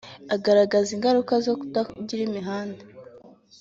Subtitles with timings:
[0.35, 2.83] Agaragaza ko ingaruka zo kutagira imihanda